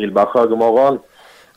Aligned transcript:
Wilbacher, 0.00 0.46
god 0.46 0.58
morgon. 0.58 0.98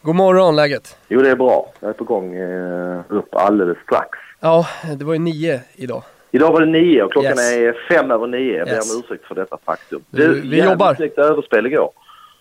God 0.02 0.16
morgon, 0.16 0.56
läget? 0.56 0.98
Jo, 1.08 1.22
det 1.22 1.30
är 1.30 1.36
bra. 1.36 1.74
Jag 1.80 1.90
är 1.90 1.94
på 1.94 2.04
gång 2.04 2.36
eh, 2.36 3.02
upp 3.10 3.36
alldeles 3.36 3.78
strax. 3.84 4.10
Ja, 4.40 4.68
det 5.00 5.06
var 5.06 5.14
ju 5.14 5.20
nio 5.20 5.62
idag. 5.76 6.04
Idag 6.32 6.52
var 6.52 6.60
det 6.62 6.66
nio 6.72 7.04
och 7.04 7.12
klockan 7.12 7.32
Yes. 7.32 7.52
är 7.54 7.74
fem 7.90 8.12
över 8.12 8.28
nio. 8.28 8.58
Jag 8.58 8.68
ber 8.68 8.74
Yes. 8.76 8.96
om 8.96 9.04
ursäkt 9.06 9.26
för 9.28 9.36
detta 9.36 9.58
faktum. 9.66 10.04
Du, 10.10 10.28
vi 10.28 10.36
jävligt 10.58 10.64
jobbar. 10.66 10.96
snyggt 10.96 11.18
överspel 11.18 11.66
igår. 11.66 11.92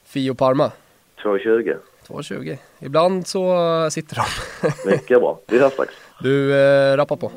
Fio 0.07 0.35
Parma, 0.35 0.71
2.20. 1.23 1.77
2.20. 2.09 2.57
Ibland 2.81 3.27
så 3.27 3.57
sitter 3.91 4.17
de. 4.17 4.91
Mycket 4.91 5.21
bra. 5.21 5.39
Vi 5.47 5.59
hörs 5.59 5.73
strax. 5.79 5.95
Du, 6.21 6.55
eh, 6.61 6.97
rappar 6.97 7.17
på. 7.17 7.31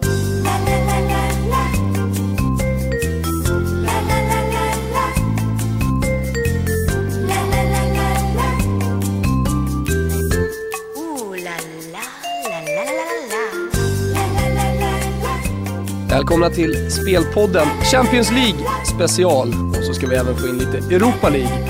Välkomna 16.22 16.50
till 16.50 16.92
Spelpodden 16.92 17.68
Champions 17.92 18.32
League 18.32 18.60
special. 18.96 19.48
Och 19.48 19.84
så 19.84 19.94
ska 19.94 20.08
vi 20.08 20.16
även 20.16 20.36
få 20.36 20.48
in 20.48 20.58
lite 20.58 20.96
Europa 20.96 21.30
League. 21.30 21.70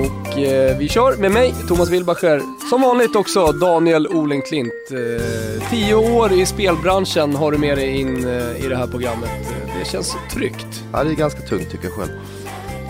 Och 0.00 0.38
eh, 0.38 0.78
vi 0.78 0.88
kör 0.88 1.16
med 1.16 1.30
mig, 1.30 1.54
Thomas 1.68 1.90
Wilbacher. 1.90 2.42
Som 2.70 2.82
vanligt 2.82 3.16
också 3.16 3.52
Daniel 3.52 4.06
Olenklint. 4.06 4.72
Eh, 4.90 5.70
tio 5.70 5.94
år 5.94 6.32
i 6.32 6.46
spelbranschen 6.46 7.36
har 7.36 7.52
du 7.52 7.58
med 7.58 7.78
dig 7.78 8.00
in 8.00 8.26
eh, 8.26 8.64
i 8.64 8.68
det 8.68 8.76
här 8.76 8.86
programmet. 8.86 9.30
Eh, 9.30 9.78
Det 9.78 9.84
känns 9.84 10.16
tryggt. 10.32 10.82
Ja, 10.92 11.04
det 11.04 11.10
är 11.10 11.14
ganska 11.14 11.40
tungt 11.40 11.70
tycker 11.70 11.84
jag 11.84 11.92
själv. 11.92 12.10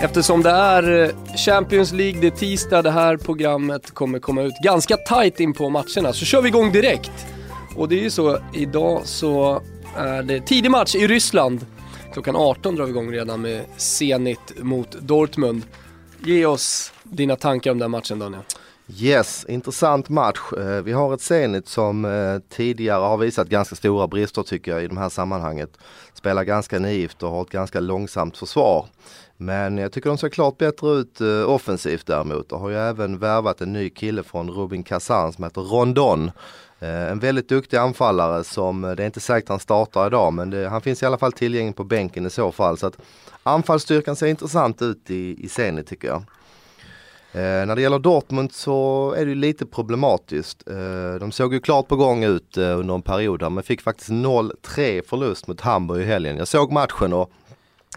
Eftersom 0.00 0.42
det 0.42 0.50
är 0.50 1.04
eh, 1.04 1.36
Champions 1.46 1.92
League, 1.92 2.20
det 2.20 2.26
är 2.26 2.30
tisdag, 2.30 2.82
det 2.82 2.90
här 2.90 3.16
programmet 3.16 3.94
kommer 3.94 4.18
komma 4.18 4.42
ut 4.42 4.54
ganska 4.62 4.96
tight 4.96 5.40
in 5.40 5.52
på 5.52 5.70
matcherna. 5.70 6.12
Så 6.12 6.24
kör 6.24 6.42
vi 6.42 6.48
igång 6.48 6.72
direkt. 6.72 7.12
Och 7.76 7.88
det 7.88 7.94
är 7.98 8.02
ju 8.02 8.10
så, 8.10 8.38
idag 8.52 9.00
så 9.04 9.62
är 9.96 10.22
det 10.22 10.40
tidig 10.40 10.70
match 10.70 10.94
i 10.94 11.06
Ryssland. 11.06 11.66
Klockan 12.12 12.36
18 12.36 12.76
drar 12.76 12.84
vi 12.84 12.90
igång 12.90 13.12
redan 13.12 13.40
med 13.40 13.64
Zenit 13.76 14.62
mot 14.62 14.92
Dortmund. 14.92 15.62
Ge 16.24 16.46
oss 16.46 16.92
dina 17.02 17.36
tankar 17.36 17.70
om 17.70 17.78
den 17.78 17.90
matchen 17.90 18.18
Daniel. 18.18 18.42
Yes, 18.88 19.46
intressant 19.48 20.08
match. 20.08 20.52
Eh, 20.58 20.82
vi 20.82 20.92
har 20.92 21.14
ett 21.14 21.20
Zenit 21.20 21.68
som 21.68 22.04
eh, 22.04 22.38
tidigare 22.56 23.02
har 23.02 23.16
visat 23.16 23.48
ganska 23.48 23.76
stora 23.76 24.08
brister 24.08 24.42
tycker 24.42 24.72
jag 24.72 24.84
i 24.84 24.86
de 24.86 24.96
här 24.96 25.08
sammanhanget. 25.08 25.78
Spelar 26.14 26.44
ganska 26.44 26.78
naivt 26.78 27.22
och 27.22 27.30
har 27.30 27.42
ett 27.42 27.50
ganska 27.50 27.80
långsamt 27.80 28.36
försvar. 28.36 28.86
Men 29.36 29.78
jag 29.78 29.92
tycker 29.92 30.08
de 30.08 30.18
ser 30.18 30.28
klart 30.28 30.58
bättre 30.58 30.90
ut 30.90 31.20
eh, 31.20 31.50
offensivt 31.50 32.06
däremot 32.06 32.52
och 32.52 32.60
har 32.60 32.70
ju 32.70 32.76
även 32.76 33.18
värvat 33.18 33.60
en 33.60 33.72
ny 33.72 33.90
kille 33.90 34.22
från 34.22 34.50
Rubin 34.50 34.82
Kazan 34.82 35.32
som 35.32 35.44
heter 35.44 35.60
Rondon. 35.60 36.30
Eh, 36.84 37.10
en 37.10 37.18
väldigt 37.18 37.48
duktig 37.48 37.76
anfallare 37.76 38.44
som, 38.44 38.84
eh, 38.84 38.90
det 38.90 39.02
är 39.02 39.06
inte 39.06 39.20
säkert 39.20 39.48
han 39.48 39.58
startar 39.58 40.06
idag 40.06 40.32
men 40.32 40.50
det, 40.50 40.68
han 40.68 40.80
finns 40.80 41.02
i 41.02 41.06
alla 41.06 41.18
fall 41.18 41.32
tillgänglig 41.32 41.76
på 41.76 41.84
bänken 41.84 42.26
i 42.26 42.30
så 42.30 42.52
fall. 42.52 42.78
Så 42.78 42.86
att 42.86 42.98
anfallsstyrkan 43.42 44.16
ser 44.16 44.26
intressant 44.26 44.82
ut 44.82 45.10
i, 45.10 45.44
i 45.44 45.48
Zenit 45.48 45.86
tycker 45.86 46.08
jag. 46.08 46.22
Eh, 47.32 47.66
när 47.66 47.76
det 47.76 47.82
gäller 47.82 47.98
Dortmund 47.98 48.52
så 48.52 49.10
är 49.18 49.24
det 49.24 49.28
ju 49.28 49.34
lite 49.34 49.66
problematiskt. 49.66 50.68
Eh, 50.68 51.14
de 51.20 51.32
såg 51.32 51.54
ju 51.54 51.60
klart 51.60 51.88
på 51.88 51.96
gång 51.96 52.24
ut 52.24 52.56
eh, 52.56 52.78
under 52.78 52.94
en 52.94 53.02
period 53.02 53.42
här, 53.42 53.50
men 53.50 53.64
fick 53.64 53.80
faktiskt 53.80 54.10
0-3 54.10 55.02
förlust 55.06 55.46
mot 55.46 55.60
Hamburg 55.60 56.02
i 56.02 56.06
helgen. 56.06 56.36
Jag 56.36 56.48
såg 56.48 56.72
matchen 56.72 57.12
och 57.12 57.30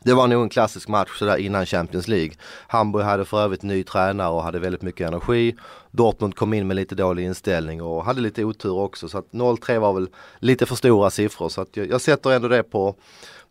det 0.02 0.14
var 0.14 0.28
nog 0.28 0.44
en 0.44 0.50
klassisk 0.50 0.88
match 0.88 1.20
sådär 1.20 1.38
innan 1.38 1.66
Champions 1.66 2.08
League. 2.08 2.32
Hamburg 2.68 3.06
hade 3.06 3.26
för 3.26 3.42
övrigt 3.42 3.64
ny 3.64 3.84
tränare 3.84 4.30
och 4.30 4.44
hade 4.44 4.60
väldigt 4.60 4.82
mycket 4.82 5.08
energi. 5.08 5.56
Dortmund 5.92 6.36
kom 6.36 6.54
in 6.54 6.68
med 6.68 6.76
lite 6.76 6.96
dålig 6.96 7.26
inställning 7.26 7.82
och 7.82 8.06
hade 8.06 8.22
lite 8.22 8.44
otur 8.44 8.74
också 8.74 9.10
så 9.10 9.18
att 9.18 9.32
0-3 9.32 9.80
var 9.80 9.94
väl 9.94 10.10
lite 10.40 10.66
för 10.66 10.76
stora 10.76 11.10
siffror 11.10 11.50
så 11.50 11.62
att 11.62 11.78
jag, 11.78 11.90
jag 11.90 12.02
sätter 12.02 12.32
ändå 12.32 12.48
det 12.48 12.64
på 12.64 12.96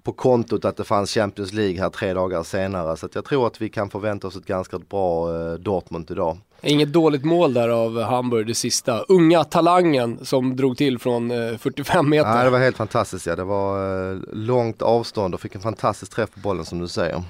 på 0.06 0.12
kontot 0.12 0.64
att 0.64 0.76
det 0.76 0.84
fanns 0.84 1.14
Champions 1.14 1.52
League 1.52 1.80
här 1.80 1.90
tre 1.90 2.14
dagar 2.14 2.42
senare 2.42 2.96
så 2.96 3.06
att 3.06 3.14
jag 3.14 3.24
tror 3.24 3.46
att 3.46 3.62
vi 3.62 3.68
kan 3.68 3.90
förvänta 3.90 4.26
oss 4.26 4.36
ett 4.36 4.46
ganska 4.46 4.78
bra 4.78 5.34
eh, 5.34 5.52
Dortmund 5.54 6.10
idag. 6.10 6.38
Inget 6.62 6.92
dåligt 6.92 7.24
mål 7.24 7.54
där 7.54 7.68
av 7.68 8.02
Hamburg, 8.02 8.46
det 8.46 8.54
sista. 8.54 9.00
Unga 9.00 9.44
talangen 9.44 10.18
som 10.22 10.56
drog 10.56 10.76
till 10.76 10.98
från 10.98 11.30
eh, 11.30 11.58
45 11.58 12.10
meter. 12.10 12.38
Ja, 12.38 12.44
det 12.44 12.50
var 12.50 12.58
helt 12.58 12.76
fantastiskt 12.76 13.26
ja. 13.26 13.36
Det 13.36 13.44
var 13.44 14.10
eh, 14.12 14.18
långt 14.32 14.82
avstånd 14.82 15.34
och 15.34 15.40
fick 15.40 15.54
en 15.54 15.60
fantastisk 15.60 16.12
träff 16.14 16.30
på 16.34 16.40
bollen 16.40 16.64
som 16.64 16.78
du 16.78 16.88
säger. 16.88 17.22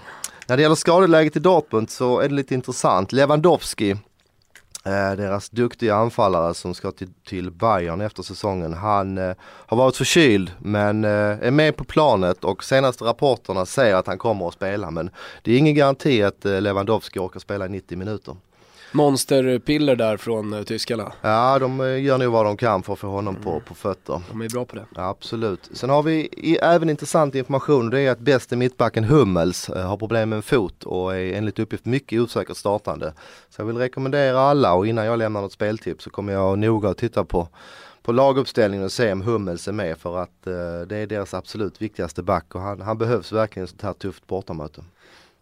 När 0.48 0.56
det 0.56 0.62
gäller 0.62 0.76
skadeläget 0.76 1.36
i 1.36 1.38
Dortmund 1.38 1.90
så 1.90 2.20
är 2.20 2.28
det 2.28 2.34
lite 2.34 2.54
intressant. 2.54 3.12
Lewandowski, 3.12 3.90
eh, 3.90 5.16
deras 5.16 5.50
duktiga 5.50 5.94
anfallare 5.94 6.54
som 6.54 6.74
ska 6.74 6.90
till, 6.90 7.08
till 7.28 7.50
Bayern 7.50 8.00
efter 8.00 8.22
säsongen. 8.22 8.74
Han 8.74 9.18
eh, 9.18 9.34
har 9.40 9.76
varit 9.76 9.96
förkyld 9.96 10.52
men 10.58 11.04
eh, 11.04 11.10
är 11.10 11.50
med 11.50 11.76
på 11.76 11.84
planet 11.84 12.44
och 12.44 12.64
senaste 12.64 13.04
rapporterna 13.04 13.66
säger 13.66 13.94
att 13.94 14.06
han 14.06 14.18
kommer 14.18 14.48
att 14.48 14.54
spela. 14.54 14.90
Men 14.90 15.10
det 15.42 15.52
är 15.52 15.58
ingen 15.58 15.74
garanti 15.74 16.22
att 16.22 16.44
eh, 16.44 16.60
Lewandowski 16.60 17.18
orkar 17.18 17.40
spela 17.40 17.66
i 17.66 17.68
90 17.68 17.98
minuter. 17.98 18.36
Monsterpiller 18.92 19.96
där 19.96 20.16
från 20.16 20.52
eh, 20.52 20.62
tyskarna. 20.62 21.12
Ja, 21.22 21.58
de 21.58 21.80
eh, 21.80 22.02
gör 22.02 22.18
nog 22.18 22.32
vad 22.32 22.46
de 22.46 22.56
kan 22.56 22.82
för 22.82 22.92
att 22.92 22.98
få 22.98 23.06
honom 23.06 23.34
på, 23.34 23.60
på 23.60 23.74
fötter. 23.74 24.20
De 24.30 24.40
är 24.40 24.48
bra 24.48 24.64
på 24.64 24.76
det. 24.76 24.84
Ja, 24.94 25.08
absolut. 25.08 25.70
Sen 25.72 25.90
har 25.90 26.02
vi 26.02 26.28
i, 26.32 26.58
även 26.62 26.90
intressant 26.90 27.34
information. 27.34 27.90
Det 27.90 28.00
är 28.00 28.10
att 28.10 28.18
bäste 28.18 28.56
mittbacken 28.56 29.04
Hummels 29.04 29.68
eh, 29.68 29.86
har 29.88 29.96
problem 29.96 30.28
med 30.28 30.36
en 30.36 30.42
fot 30.42 30.84
och 30.84 31.16
är 31.16 31.34
enligt 31.34 31.58
uppgift 31.58 31.84
mycket 31.84 32.20
osäkert 32.20 32.56
startande. 32.56 33.12
Så 33.48 33.60
jag 33.60 33.66
vill 33.66 33.76
rekommendera 33.76 34.40
alla 34.40 34.74
och 34.74 34.86
innan 34.86 35.06
jag 35.06 35.18
lämnar 35.18 35.40
något 35.40 35.52
speltips 35.52 36.04
så 36.04 36.10
kommer 36.10 36.32
jag 36.32 36.58
noga 36.58 36.88
att 36.88 36.98
titta 36.98 37.24
på 37.24 37.48
på 38.06 38.12
laguppställningen 38.12 38.84
och 38.84 38.92
se 38.92 39.12
om 39.12 39.22
Hummels 39.22 39.68
är 39.68 39.72
med 39.72 39.98
för 39.98 40.18
att 40.18 40.46
eh, 40.46 40.80
det 40.88 40.96
är 40.96 41.06
deras 41.06 41.34
absolut 41.34 41.82
viktigaste 41.82 42.22
back 42.22 42.54
och 42.54 42.60
han, 42.60 42.80
han 42.80 42.98
behövs 42.98 43.32
verkligen 43.32 43.64
i 43.64 43.64
ett 43.64 43.70
sånt 43.70 43.82
här 43.82 43.92
tufft 43.92 44.26
bortamöte. 44.26 44.82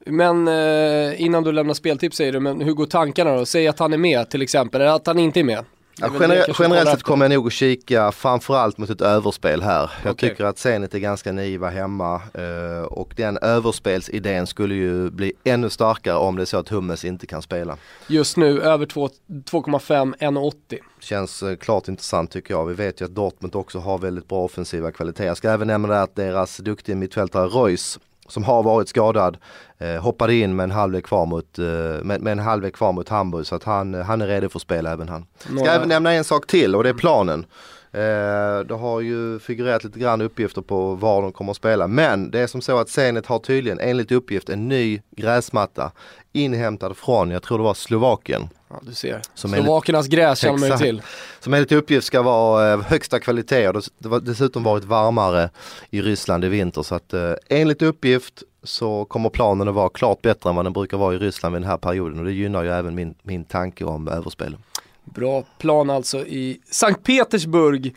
Men 0.07 0.49
eh, 0.49 1.23
innan 1.23 1.43
du 1.45 1.53
lämnar 1.53 1.75
speltips 1.75 2.17
säger 2.17 2.33
du, 2.33 2.41
men 2.41 2.61
hur 2.61 2.73
går 2.73 2.87
tankarna 2.87 3.37
då? 3.37 3.47
Säg 3.47 3.69
att 3.69 3.79
han 3.79 3.93
är 3.93 3.99
med 3.99 4.31
till 4.31 4.43
exempel, 4.43 4.81
eller 4.81 4.93
att 4.93 5.07
han 5.07 5.19
inte 5.19 5.41
är 5.41 5.45
med. 5.45 5.65
Ja, 6.01 6.11
generellt 6.21 6.47
sett 6.47 6.87
efter. 6.89 7.05
kommer 7.05 7.25
jag 7.25 7.31
nog 7.33 7.47
att 7.47 7.53
kika 7.53 8.13
framförallt 8.13 8.79
mot 8.79 8.91
ett 8.91 9.01
överspel 9.01 9.63
här. 9.63 9.91
Jag 10.05 10.17
tycker 10.19 10.45
att 10.45 10.59
Zenit 10.59 10.95
är 10.95 10.99
ganska 10.99 11.33
naiva 11.33 11.71
hemma 11.71 12.15
eh, 12.15 12.85
och 12.85 13.13
den 13.17 13.39
överspelsidén 13.43 14.47
skulle 14.47 14.75
ju 14.75 15.11
bli 15.11 15.33
ännu 15.45 15.71
starkare 15.71 16.17
om 16.17 16.37
det 16.37 16.43
är 16.43 16.47
så 16.47 16.57
att 16.59 16.69
Hummels 16.69 17.05
inte 17.05 17.27
kan 17.27 17.43
spela. 17.43 17.77
Just 18.07 18.37
nu 18.37 18.61
över 18.63 18.87
två- 18.87 19.09
2,5, 19.29 20.15
1,80. 20.19 20.79
Känns 21.01 21.43
eh, 21.43 21.57
klart 21.57 21.89
intressant 21.89 22.31
tycker 22.31 22.55
jag. 22.55 22.67
Vi 22.67 22.75
vet 22.75 23.01
ju 23.01 23.05
att 23.05 23.15
Dortmund 23.15 23.55
också 23.55 23.79
har 23.79 23.99
väldigt 23.99 24.29
bra 24.29 24.39
offensiva 24.45 24.91
kvaliteter. 24.93 25.27
Jag 25.27 25.37
ska 25.37 25.51
även 25.51 25.67
nämna 25.69 25.89
det 25.89 26.03
att 26.03 26.15
deras 26.17 26.57
duktiga 26.57 26.97
mittfältare 26.97 27.47
Reus 27.47 27.99
som 28.29 28.45
har 28.45 28.63
varit 28.63 28.89
skadad 28.89 29.37
eh, 29.79 30.03
hoppade 30.03 30.35
in 30.35 30.57
med 30.57 30.65
en 30.65 30.71
halvlek 30.71 31.05
kvar 31.05 31.27
mot, 31.27 31.59
eh, 31.59 31.65
med, 32.03 32.21
med 32.21 32.33
en 32.33 32.39
halvlek 32.39 32.75
kvar 32.75 32.93
mot 32.93 33.09
Hamburg 33.09 33.47
så 33.47 33.55
att 33.55 33.65
han, 33.65 33.95
han 33.95 34.23
är 34.23 34.27
redo 34.27 34.49
för 34.49 34.59
att 34.59 34.63
spela 34.63 34.93
även 34.93 35.09
han. 35.09 35.27
Ska 35.39 35.53
Några- 35.53 35.73
även 35.73 35.89
nämna 35.89 36.13
en 36.13 36.25
sak 36.25 36.47
till 36.47 36.75
och 36.75 36.83
det 36.83 36.89
är 36.89 36.95
planen. 36.95 37.47
Eh, 37.93 38.67
det 38.67 38.75
har 38.75 39.01
ju 39.01 39.39
figurerat 39.39 39.85
lite 39.85 39.99
grann 39.99 40.21
uppgifter 40.21 40.63
på 40.63 40.95
var 40.95 41.23
de 41.23 41.33
kommer 41.33 41.51
att 41.51 41.57
spela. 41.57 41.87
Men 41.89 42.31
det 42.31 42.41
är 42.41 42.47
som 42.47 42.61
så 42.61 42.79
att 42.79 42.89
Zenit 42.89 43.27
har 43.27 43.39
tydligen 43.39 43.81
enligt 43.81 44.13
uppgift 44.13 44.49
en 44.49 44.69
ny 44.69 45.01
gräsmatta 45.17 45.93
inhämtad 46.33 46.97
från, 46.97 47.31
jag 47.31 47.43
tror 47.43 47.59
det 47.59 47.65
var 47.65 47.75
Slovakien. 47.75 48.49
Ja, 48.75 48.81
du 48.83 48.95
ser. 48.95 49.23
Som 49.35 49.51
Slovakernas 49.51 50.07
gräs 50.07 50.39
känner 50.39 50.59
man 50.59 50.69
ju 50.69 50.77
till. 50.77 51.03
Som 51.41 51.55
enligt 51.55 51.73
uppgift 51.73 52.07
ska 52.07 52.23
vara 52.23 52.73
eh, 52.73 52.81
högsta 52.81 53.21
kvalitet 53.21 53.69
och 53.69 53.83
det 53.99 54.09
har 54.09 54.21
dessutom 54.21 54.63
varit 54.63 54.85
varmare 54.85 55.51
i 55.91 56.03
Ryssland 56.03 56.45
i 56.45 56.49
vinter 56.49 56.83
så 56.83 56.95
att 56.95 57.15
eh, 57.15 57.33
enligt 57.49 57.83
uppgift 57.83 58.43
så 58.63 59.05
kommer 59.05 59.31
planen 59.31 59.69
att 59.69 59.75
vara 59.75 59.89
klart 59.89 60.23
bättre 60.23 60.51
än 60.51 60.57
vad 60.57 60.65
den 60.65 60.73
brukar 60.73 60.97
vara 60.97 61.15
i 61.15 61.19
Ryssland 61.19 61.55
vid 61.55 61.63
den 61.63 61.71
här 61.71 61.77
perioden 61.77 62.19
och 62.19 62.25
det 62.25 62.33
gynnar 62.33 62.63
ju 62.63 62.71
även 62.71 62.95
min, 62.95 63.15
min 63.23 63.45
tanke 63.45 63.85
om 63.85 64.09
överspel. 64.09 64.57
Bra 65.05 65.45
plan 65.59 65.91
alltså 65.91 66.27
i 66.27 66.61
Sankt 66.71 67.03
Petersburg, 67.03 67.97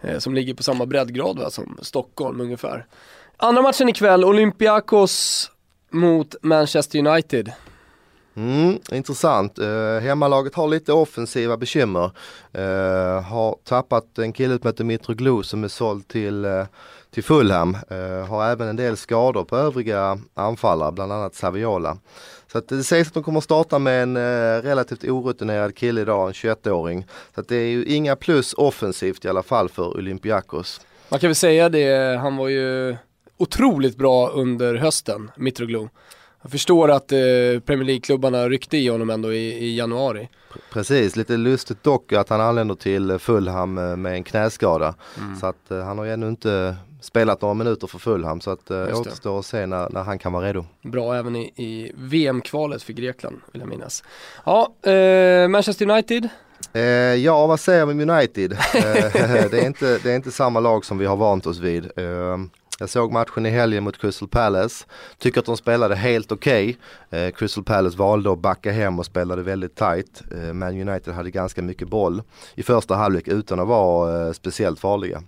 eh, 0.00 0.18
som 0.18 0.34
ligger 0.34 0.54
på 0.54 0.62
samma 0.62 0.86
breddgrad 0.86 1.38
va, 1.38 1.50
som 1.50 1.78
Stockholm 1.82 2.40
ungefär. 2.40 2.86
Andra 3.36 3.62
matchen 3.62 3.88
ikväll, 3.88 4.24
Olympiakos 4.24 5.50
mot 5.90 6.34
Manchester 6.42 6.98
United. 7.06 7.52
Mm, 8.40 8.78
intressant. 8.92 9.58
Eh, 9.58 9.98
hemmalaget 10.02 10.54
har 10.54 10.68
lite 10.68 10.92
offensiva 10.92 11.56
bekymmer. 11.56 12.10
Eh, 12.52 13.22
har 13.22 13.56
tappat 13.64 14.18
en 14.18 14.32
kille 14.32 14.58
som 14.58 14.66
heter 14.66 14.84
Mitroglou 14.84 15.42
som 15.42 15.64
är 15.64 15.68
såld 15.68 16.08
till, 16.08 16.44
eh, 16.44 16.64
till 17.10 17.24
Fulham. 17.24 17.76
Eh, 17.90 18.26
har 18.28 18.44
även 18.44 18.68
en 18.68 18.76
del 18.76 18.96
skador 18.96 19.44
på 19.44 19.56
övriga 19.56 20.18
anfallare, 20.34 20.92
bland 20.92 21.12
annat 21.12 21.34
Saviola. 21.34 21.98
Så 22.52 22.58
att 22.58 22.68
det 22.68 22.84
sägs 22.84 23.08
att 23.08 23.14
de 23.14 23.22
kommer 23.22 23.40
starta 23.40 23.78
med 23.78 24.02
en 24.02 24.16
eh, 24.16 24.62
relativt 24.62 25.04
orutinerad 25.04 25.76
kille 25.76 26.00
idag, 26.00 26.26
en 26.28 26.32
21-åring. 26.32 27.06
Så 27.34 27.40
att 27.40 27.48
det 27.48 27.56
är 27.56 27.68
ju 27.68 27.84
inga 27.84 28.16
plus 28.16 28.54
offensivt 28.54 29.24
i 29.24 29.28
alla 29.28 29.42
fall 29.42 29.68
för 29.68 29.96
Olympiakos. 29.96 30.80
Man 31.08 31.20
kan 31.20 31.28
väl 31.28 31.34
säga 31.34 31.68
det, 31.68 32.18
han 32.18 32.36
var 32.36 32.48
ju 32.48 32.96
otroligt 33.36 33.96
bra 33.96 34.28
under 34.28 34.74
hösten, 34.74 35.30
Mitroglou. 35.36 35.88
Jag 36.42 36.50
förstår 36.50 36.90
att 36.90 37.12
eh, 37.12 37.18
Premier 37.66 37.84
League-klubbarna 37.84 38.48
ryckte 38.48 38.76
i 38.76 38.88
honom 38.88 39.10
ändå 39.10 39.32
i, 39.32 39.52
i 39.52 39.76
januari. 39.76 40.28
Precis, 40.72 41.16
lite 41.16 41.36
lustigt 41.36 41.82
dock 41.82 42.12
att 42.12 42.28
han 42.28 42.40
anländer 42.40 42.74
till 42.74 43.18
Fulham 43.18 43.78
eh, 43.78 43.96
med 43.96 44.12
en 44.14 44.24
knäskada. 44.24 44.94
Mm. 45.18 45.36
Så 45.36 45.46
att 45.46 45.70
eh, 45.70 45.84
han 45.84 45.98
har 45.98 46.04
ju 46.04 46.12
ännu 46.12 46.28
inte 46.28 46.76
spelat 47.00 47.42
några 47.42 47.54
minuter 47.54 47.86
för 47.86 47.98
Fulham 47.98 48.40
så 48.40 48.50
att 48.50 48.66
det 48.66 48.94
återstår 48.94 49.38
att 49.38 49.46
se 49.46 49.66
när, 49.66 49.90
när 49.90 50.02
han 50.02 50.18
kan 50.18 50.32
vara 50.32 50.46
redo. 50.46 50.64
Bra 50.82 51.16
även 51.16 51.36
i, 51.36 51.52
i 51.56 51.92
VM-kvalet 51.94 52.82
för 52.82 52.92
Grekland 52.92 53.40
vill 53.52 53.60
jag 53.60 53.68
minnas. 53.68 54.04
Ja, 54.44 54.74
eh, 54.90 55.48
Manchester 55.48 55.90
United. 55.90 56.28
Eh, 56.72 56.82
ja, 57.14 57.46
vad 57.46 57.60
säger 57.60 57.86
vi 57.86 57.92
om 57.92 58.10
United? 58.10 58.50
det, 59.50 59.52
är 59.52 59.66
inte, 59.66 59.98
det 60.02 60.10
är 60.10 60.16
inte 60.16 60.30
samma 60.30 60.60
lag 60.60 60.84
som 60.84 60.98
vi 60.98 61.06
har 61.06 61.16
vant 61.16 61.46
oss 61.46 61.58
vid. 61.58 61.90
Jag 62.80 62.88
såg 62.90 63.12
matchen 63.12 63.46
i 63.46 63.50
helgen 63.50 63.84
mot 63.84 63.98
Crystal 63.98 64.28
Palace. 64.28 64.84
Tycker 65.18 65.40
att 65.40 65.46
de 65.46 65.56
spelade 65.56 65.94
helt 65.94 66.32
okej. 66.32 66.78
Okay. 67.08 67.20
Eh, 67.20 67.30
Crystal 67.32 67.64
Palace 67.64 67.96
valde 67.96 68.32
att 68.32 68.38
backa 68.38 68.72
hem 68.72 68.98
och 68.98 69.06
spelade 69.06 69.42
väldigt 69.42 69.76
tight. 69.76 70.22
Eh, 70.34 70.52
Man 70.52 70.88
United 70.88 71.14
hade 71.14 71.30
ganska 71.30 71.62
mycket 71.62 71.88
boll 71.88 72.22
i 72.54 72.62
första 72.62 72.94
halvlek 72.94 73.28
utan 73.28 73.60
att 73.60 73.68
vara 73.68 74.26
eh, 74.26 74.32
speciellt 74.32 74.80
farliga. 74.80 75.22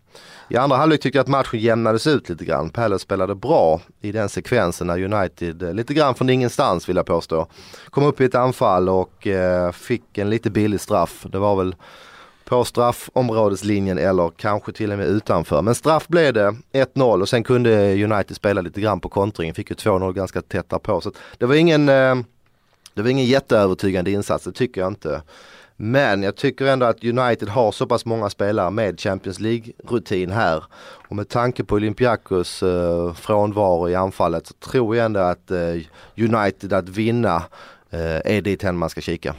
I 0.49 0.57
andra 0.57 0.77
halvlek 0.77 1.01
tyckte 1.01 1.19
jag 1.19 1.23
att 1.25 1.29
matchen 1.29 1.61
jämnades 1.61 2.07
ut 2.07 2.29
lite 2.29 2.45
grann. 2.45 2.71
Palace 2.71 3.03
spelade 3.03 3.35
bra 3.35 3.81
i 4.01 4.13
den 4.13 4.29
sekvensen 4.29 4.87
när 4.87 5.15
United, 5.15 5.63
eh, 5.63 5.75
lite 5.75 5.95
grann 5.95 6.15
från 6.15 6.31
ingenstans 6.31 6.89
vill 6.89 6.97
jag 6.97 7.07
påstå, 7.07 7.47
kom 7.91 8.05
upp 8.05 8.21
i 8.21 8.25
ett 8.25 8.35
anfall 8.35 8.89
och 8.89 9.27
eh, 9.27 9.73
fick 9.73 10.19
en 10.19 10.31
lite 10.31 10.51
billig 10.51 10.81
straff. 10.81 11.27
Det 11.33 11.39
var 11.39 11.57
väl 11.57 11.75
på 12.53 12.65
straffområdeslinjen 12.65 13.99
eller 13.99 14.31
kanske 14.37 14.73
till 14.73 14.93
och 14.93 14.99
med 14.99 15.07
utanför. 15.07 15.63
Men 15.63 15.75
straff 15.75 16.09
blev 16.09 16.33
det 16.33 16.57
1-0 16.73 17.21
och 17.21 17.29
sen 17.29 17.45
kunde 17.45 18.05
United 18.05 18.37
spela 18.37 18.61
lite 18.61 18.81
grann 18.81 19.01
på 19.01 19.09
kontringen. 19.09 19.55
Fick 19.55 19.71
ju 19.71 19.77
2-0 19.77 20.13
ganska 20.13 20.43
tätt 20.43 20.69
på. 20.83 21.01
Så 21.01 21.13
det 21.39 21.47
var 21.47 21.55
ingen 21.55 21.89
eh, 21.89 22.15
det 22.95 23.03
var 23.03 23.09
ingen 23.09 23.27
jätteövertygande 23.27 24.11
insats, 24.11 24.45
det 24.45 24.53
tycker 24.53 24.81
jag 24.81 24.89
inte. 24.89 25.23
Men 25.77 26.23
jag 26.23 26.37
tycker 26.37 26.67
ändå 26.67 26.87
att 26.87 27.05
United 27.05 27.49
har 27.49 27.73
så 27.73 27.87
pass 27.87 28.05
många 28.05 28.31
spelare 28.31 28.71
med 28.71 29.01
Champions 29.01 29.41
League-rutin 29.41 30.31
här. 30.31 30.65
Och 31.09 31.17
med 31.17 31.29
tanke 31.29 31.65
på 31.65 31.75
Olympiakos 31.75 32.63
eh, 32.63 33.15
frånvaro 33.15 33.89
i 33.89 33.95
anfallet 33.95 34.47
så 34.47 34.55
tror 34.55 34.97
jag 34.97 35.05
ändå 35.05 35.21
att 35.21 35.51
eh, 35.51 35.77
United 36.17 36.73
att 36.73 36.89
vinna 36.89 37.37
eh, 37.91 38.35
är 38.37 38.41
dit 38.41 38.63
man 38.73 38.91
ska 38.91 39.01
kika. 39.01 39.35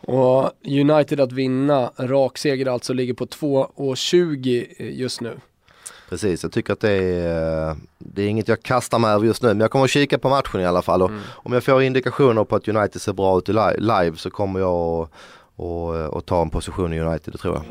Och 0.00 0.50
United 0.64 1.20
att 1.20 1.32
vinna, 1.32 1.90
rak 1.96 2.38
seger 2.38 2.66
alltså, 2.66 2.92
ligger 2.92 3.14
på 3.14 3.26
2,20 3.26 4.82
just 4.82 5.20
nu. 5.20 5.36
Precis, 6.08 6.42
jag 6.42 6.52
tycker 6.52 6.72
att 6.72 6.80
det 6.80 6.92
är, 6.92 7.76
det 7.98 8.22
är 8.22 8.28
inget 8.28 8.48
jag 8.48 8.62
kastar 8.62 8.98
mig 8.98 9.10
över 9.10 9.26
just 9.26 9.42
nu 9.42 9.48
men 9.48 9.60
jag 9.60 9.70
kommer 9.70 9.84
att 9.84 9.90
kika 9.90 10.18
på 10.18 10.28
matchen 10.28 10.60
i 10.60 10.66
alla 10.66 10.82
fall 10.82 11.02
och 11.02 11.10
mm. 11.10 11.22
om 11.30 11.52
jag 11.52 11.64
får 11.64 11.82
indikationer 11.82 12.44
på 12.44 12.56
att 12.56 12.68
United 12.68 13.00
ser 13.00 13.12
bra 13.12 13.38
ut 13.38 13.48
live 13.78 14.16
så 14.16 14.30
kommer 14.30 14.60
jag 14.60 15.02
att 15.02 15.10
och, 15.56 15.94
och 15.94 16.26
ta 16.26 16.42
en 16.42 16.50
position 16.50 16.92
i 16.92 17.00
United, 17.00 17.32
det 17.34 17.38
tror 17.38 17.54
jag. 17.54 17.64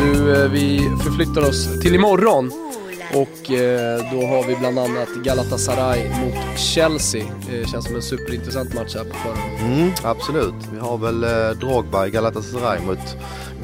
Du, 0.00 0.42
eh, 0.42 0.50
vi 0.50 0.78
förflyttar 1.04 1.48
oss 1.48 1.80
till 1.80 1.94
imorgon. 1.94 2.67
Och 3.14 3.50
eh, 3.50 4.12
då 4.12 4.26
har 4.26 4.46
vi 4.46 4.56
bland 4.56 4.78
annat 4.78 5.08
Galatasaray 5.24 6.08
mot 6.08 6.58
Chelsea. 6.58 7.24
Det 7.50 7.68
känns 7.68 7.84
som 7.84 7.96
en 7.96 8.02
superintressant 8.02 8.74
match 8.74 8.94
här 8.94 9.04
på 9.04 9.14
förhand. 9.14 9.72
Mm, 9.72 9.92
absolut. 10.02 10.54
Vi 10.72 10.78
har 10.78 10.98
väl 10.98 11.24
eh, 11.24 11.58
Drogba 11.60 12.06
i 12.06 12.10
Galatasaray 12.10 12.80
mot 12.86 12.98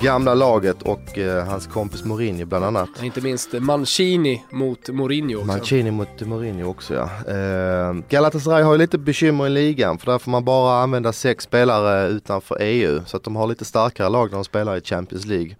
gamla 0.00 0.34
laget 0.34 0.82
och 0.82 1.18
eh, 1.18 1.46
hans 1.46 1.66
kompis 1.66 2.04
Mourinho 2.04 2.46
bland 2.46 2.64
annat. 2.64 2.88
Inte 3.02 3.20
minst 3.20 3.52
Mancini 3.52 4.44
mot 4.50 4.88
Mourinho 4.88 5.36
också. 5.36 5.46
Mancini 5.46 5.90
mot 5.90 6.20
Mourinho 6.20 6.70
också 6.70 6.94
ja. 6.94 7.32
Eh, 7.32 7.94
Galatasaray 8.08 8.62
har 8.62 8.72
ju 8.72 8.78
lite 8.78 8.98
bekymmer 8.98 9.46
i 9.46 9.50
ligan 9.50 9.98
för 9.98 10.12
där 10.12 10.18
får 10.18 10.30
man 10.30 10.44
bara 10.44 10.82
använda 10.82 11.12
sex 11.12 11.44
spelare 11.44 12.08
utanför 12.08 12.56
EU. 12.60 13.00
Så 13.06 13.16
att 13.16 13.24
de 13.24 13.36
har 13.36 13.46
lite 13.46 13.64
starkare 13.64 14.08
lag 14.08 14.30
när 14.30 14.38
de 14.38 14.44
spelar 14.44 14.76
i 14.76 14.80
Champions 14.80 15.24
League. 15.26 15.56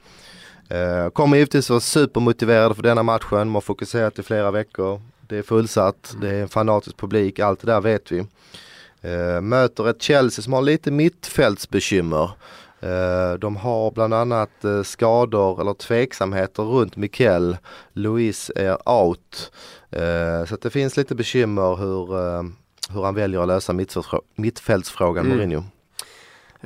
Eh, 0.68 1.10
kommer 1.10 1.36
givetvis 1.36 1.70
vara 1.70 1.80
supermotiverade 1.80 2.74
för 2.74 2.82
denna 2.82 3.02
matchen. 3.02 3.38
De 3.38 3.54
har 3.54 3.60
fokuserat 3.60 4.18
i 4.18 4.22
flera 4.22 4.50
veckor. 4.50 5.00
Det 5.28 5.38
är 5.38 5.42
fullsatt, 5.42 6.16
det 6.20 6.30
är 6.30 6.42
en 6.42 6.48
fanatisk 6.48 6.96
publik, 6.96 7.38
allt 7.38 7.60
det 7.60 7.66
där 7.66 7.80
vet 7.80 8.12
vi. 8.12 8.18
Eh, 9.00 9.40
möter 9.40 9.88
ett 9.88 10.02
Chelsea 10.02 10.42
som 10.42 10.52
har 10.52 10.62
lite 10.62 10.90
mittfältsbekymmer. 10.90 12.30
Eh, 12.80 13.38
de 13.38 13.56
har 13.56 13.90
bland 13.90 14.14
annat 14.14 14.64
skador 14.84 15.60
eller 15.60 15.74
tveksamheter 15.74 16.62
runt 16.62 16.96
Mikel. 16.96 17.56
Luis 17.92 18.50
är 18.56 18.88
out. 18.88 19.52
Så 20.48 20.56
det 20.62 20.70
finns 20.70 20.96
lite 20.96 21.14
bekymmer 21.14 21.76
hur, 21.76 22.06
hur 22.92 23.04
han 23.04 23.14
väljer 23.14 23.40
att 23.40 23.48
lösa 23.48 23.72
mittfältsfrågan 24.36 25.26
mm. 25.26 25.36
Mourinho. 25.36 25.64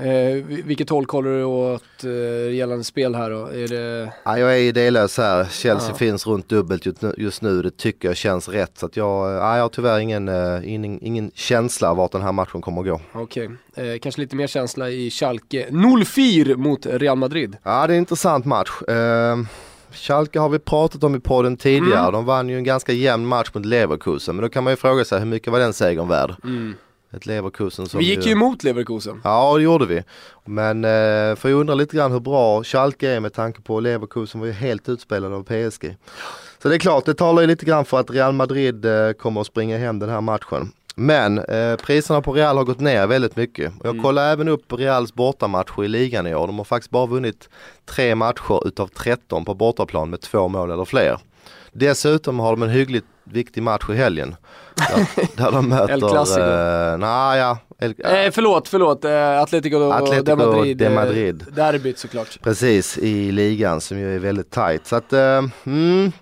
Eh, 0.01 0.45
vilket 0.45 0.91
håll 0.91 1.07
kollar 1.07 1.31
du 1.31 1.45
åt 1.45 2.05
eh, 2.05 2.55
gällande 2.55 2.85
spel 2.85 3.15
här 3.15 3.31
då? 3.31 3.47
Är 3.47 3.69
det... 3.69 4.13
ja, 4.25 4.39
jag 4.39 4.53
är 4.53 4.61
idélös 4.61 5.19
här. 5.19 5.45
Chelsea 5.45 5.89
ja. 5.89 5.95
finns 5.95 6.27
runt 6.27 6.49
dubbelt 6.49 6.87
just 7.17 7.43
nu. 7.43 7.63
Det 7.63 7.77
tycker 7.77 8.09
jag 8.09 8.17
känns 8.17 8.49
rätt. 8.49 8.79
Så 8.79 8.87
att 8.87 8.97
jag, 8.97 9.31
ja, 9.33 9.57
jag 9.57 9.65
har 9.65 9.69
tyvärr 9.69 9.99
ingen, 9.99 10.29
uh, 10.29 10.69
ingen, 10.73 11.05
ingen 11.05 11.31
känsla 11.35 11.95
vart 11.95 12.13
den 12.13 12.23
här 12.23 12.33
matchen 12.33 12.61
kommer 12.61 12.81
att 12.81 12.87
gå. 12.87 13.01
Okej, 13.13 13.51
okay. 13.73 13.93
eh, 13.93 13.99
kanske 13.99 14.21
lite 14.21 14.37
mer 14.37 14.47
känsla 14.47 14.91
i 14.91 15.11
Schalke 15.11 15.67
04 16.07 16.57
mot 16.57 16.87
Real 16.87 17.19
Madrid. 17.19 17.57
Ja, 17.63 17.87
det 17.87 17.93
är 17.93 17.97
en 17.97 17.99
intressant 17.99 18.45
match. 18.45 18.83
Eh, 18.83 19.37
Schalke 19.93 20.39
har 20.39 20.49
vi 20.49 20.59
pratat 20.59 21.05
om 21.05 21.15
i 21.15 21.21
podden 21.21 21.57
tidigare. 21.57 22.01
Mm. 22.01 22.13
De 22.13 22.25
vann 22.25 22.49
ju 22.49 22.57
en 22.57 22.65
ganska 22.65 22.93
jämn 22.93 23.27
match 23.27 23.51
mot 23.55 23.65
Leverkusen. 23.65 24.37
Men 24.37 24.43
då 24.43 24.49
kan 24.49 24.65
man 24.65 24.73
ju 24.73 24.77
fråga 24.77 25.05
sig 25.05 25.19
hur 25.19 25.27
mycket 25.27 25.53
var 25.53 25.61
den 25.61 25.73
segern 25.73 26.09
värd? 26.09 26.35
Mm. 26.45 26.75
Ett 27.11 27.27
Leverkusen 27.27 27.87
som 27.87 27.99
Vi 27.99 28.07
gick 28.07 28.27
ju 28.27 28.33
emot 28.33 28.65
Leverkusen. 28.65 29.21
Ja 29.25 29.57
det 29.57 29.63
gjorde 29.63 29.87
vi. 29.87 30.03
Men 30.45 30.85
eh, 30.85 31.37
för 31.37 31.49
jag 31.49 31.61
undrar 31.61 31.75
lite 31.75 31.97
grann 31.97 32.13
hur 32.13 32.21
bra 32.21 32.65
Schalke 32.65 33.11
är 33.11 33.21
med 33.21 33.33
tanke 33.33 33.61
på 33.61 33.81
Leverkusen 33.81 34.41
var 34.41 34.47
ju 34.47 34.53
helt 34.53 34.89
utspelad 34.89 35.33
av 35.33 35.43
PSG. 35.43 35.97
Så 36.63 36.69
det 36.69 36.75
är 36.75 36.79
klart, 36.79 37.05
det 37.05 37.15
talar 37.15 37.43
ju 37.43 37.47
lite 37.49 37.65
grann 37.65 37.85
för 37.85 38.01
att 38.01 38.11
Real 38.11 38.33
Madrid 38.33 38.85
eh, 38.85 39.13
kommer 39.13 39.41
att 39.41 39.47
springa 39.47 39.79
hem 39.79 39.99
den 39.99 40.09
här 40.09 40.21
matchen. 40.21 40.73
Men 40.95 41.39
eh, 41.39 41.77
priserna 41.77 42.23
på 42.23 42.33
Real 42.33 42.57
har 42.57 42.65
gått 42.65 42.81
ner 42.81 43.07
väldigt 43.07 43.37
mycket. 43.37 43.73
Jag 43.83 43.91
mm. 43.91 44.03
kollar 44.03 44.33
även 44.33 44.49
upp 44.49 44.73
Reals 44.73 45.15
bortamatcher 45.15 45.85
i 45.85 45.89
ligan 45.89 46.27
i 46.27 46.35
år. 46.35 46.47
De 46.47 46.59
har 46.59 46.65
faktiskt 46.65 46.91
bara 46.91 47.07
vunnit 47.07 47.49
tre 47.85 48.15
matcher 48.15 48.69
utav 48.69 48.89
13 48.89 49.45
på 49.45 49.55
bortaplan 49.55 50.11
med 50.11 50.21
två 50.21 50.49
mål 50.49 50.71
eller 50.71 50.85
fler. 50.85 51.19
Dessutom 51.79 52.39
har 52.39 52.51
de 52.51 52.63
en 52.63 52.71
hyggligt 52.71 53.07
viktig 53.25 53.63
match 53.63 53.91
i 53.91 53.95
helgen. 53.95 54.37
Där, 54.75 55.07
där 55.37 55.53
de 55.53 55.69
möter... 55.69 55.93
El 55.95 56.01
Clasico. 56.01 56.41
Eh, 56.41 56.99
nah, 56.99 57.39
ja, 57.39 57.59
El, 57.79 57.95
eh, 57.99 58.31
förlåt, 58.31 58.69
förlåt. 58.69 59.05
Eh, 59.05 59.41
Atletico, 59.41 59.91
Atletico 59.91 60.25
de 60.25 60.37
Madrid. 60.37 60.77
De 60.77 60.91
Madrid. 60.91 61.45
Eh, 61.49 61.55
derbyt 61.55 61.99
såklart. 61.99 62.39
Precis, 62.43 62.99
i 62.99 63.33
ligan 63.33 63.81
som 63.81 63.99
ju 63.99 64.15
är 64.15 64.19
väldigt 64.19 64.51
tight. 64.51 64.87
Så 64.87 64.97
att, 64.97 65.13
eh, 65.13 65.43
mm, 65.67 66.13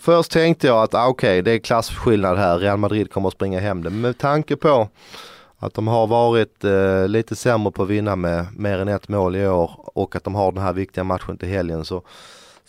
först 0.00 0.30
tänkte 0.30 0.66
jag 0.66 0.82
att 0.82 0.94
ah, 0.94 1.06
okej, 1.06 1.30
okay, 1.30 1.42
det 1.42 1.52
är 1.52 1.58
klassskillnad 1.58 2.38
här. 2.38 2.58
Real 2.58 2.78
Madrid 2.78 3.12
kommer 3.12 3.28
att 3.28 3.34
springa 3.34 3.60
hem 3.60 3.82
det. 3.82 3.90
Men 3.90 4.00
med 4.00 4.18
tanke 4.18 4.56
på 4.56 4.88
att 5.58 5.74
de 5.74 5.88
har 5.88 6.06
varit 6.06 6.64
eh, 6.64 7.08
lite 7.08 7.36
sämre 7.36 7.72
på 7.72 7.82
att 7.82 7.88
vinna 7.88 8.16
med 8.16 8.46
mer 8.56 8.78
än 8.78 8.88
ett 8.88 9.08
mål 9.08 9.36
i 9.36 9.48
år 9.48 9.70
och 9.94 10.16
att 10.16 10.24
de 10.24 10.34
har 10.34 10.52
den 10.52 10.62
här 10.62 10.72
viktiga 10.72 11.04
matchen 11.04 11.38
till 11.38 11.48
helgen 11.48 11.84
så 11.84 12.02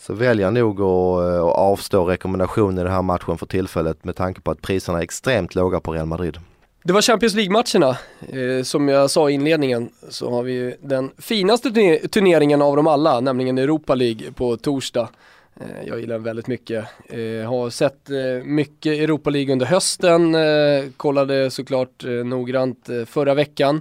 så 0.00 0.14
väljer 0.14 0.46
jag 0.46 0.54
nog 0.54 0.80
att, 0.80 1.34
eh, 1.34 1.44
att 1.44 1.56
avstå 1.56 2.04
rekommendationen 2.04 2.78
i 2.78 2.82
den 2.82 2.92
här 2.92 3.02
matchen 3.02 3.38
för 3.38 3.46
tillfället 3.46 4.04
med 4.04 4.16
tanke 4.16 4.40
på 4.40 4.50
att 4.50 4.62
priserna 4.62 4.98
är 4.98 5.02
extremt 5.02 5.54
låga 5.54 5.80
på 5.80 5.92
Real 5.92 6.06
Madrid. 6.06 6.38
Det 6.84 6.92
var 6.92 7.02
Champions 7.02 7.34
League-matcherna. 7.34 7.98
Eh, 8.20 8.62
som 8.62 8.88
jag 8.88 9.10
sa 9.10 9.30
i 9.30 9.32
inledningen 9.32 9.90
så 10.08 10.30
har 10.30 10.42
vi 10.42 10.76
den 10.80 11.10
finaste 11.18 11.70
turneringen 12.08 12.62
av 12.62 12.76
dem 12.76 12.86
alla, 12.86 13.20
nämligen 13.20 13.58
Europa 13.58 13.94
League 13.94 14.32
på 14.32 14.56
torsdag. 14.56 15.08
Eh, 15.60 15.88
jag 15.88 16.00
gillar 16.00 16.14
den 16.14 16.22
väldigt 16.22 16.46
mycket. 16.46 16.84
Eh, 17.08 17.48
har 17.48 17.70
sett 17.70 18.10
eh, 18.10 18.44
mycket 18.44 18.92
Europa 18.92 19.30
League 19.30 19.52
under 19.52 19.66
hösten, 19.66 20.34
eh, 20.34 20.84
kollade 20.96 21.50
såklart 21.50 22.04
noggrant 22.24 22.88
förra 23.06 23.34
veckan 23.34 23.80